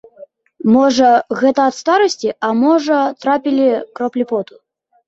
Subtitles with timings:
[0.75, 1.09] Можа,
[1.41, 4.53] гэта ад старасці, а можа, трапілі кроплі поту.